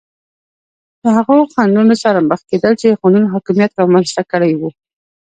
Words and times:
له 1.03 1.09
هغو 1.17 1.35
خنډونو 1.53 1.95
سره 2.03 2.19
مخ 2.29 2.41
کېدل 2.49 2.73
چې 2.81 2.99
قانون 3.01 3.25
حاکمیت 3.33 3.71
رامنځته 3.79 4.21
کړي 4.31 4.51
وو. 4.59 4.69